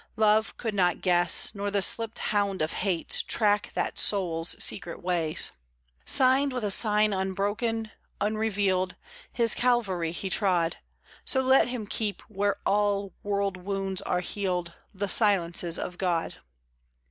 [0.17, 5.51] Love could not guess, nor the slipped hound of hate Track that soul's secret ways.
[6.05, 8.95] Signed with a sign, unbroken, unrevealed,
[9.31, 10.77] His Calvary he trod;
[11.23, 16.37] So let him keep, where all world wounds are healed The silences of God.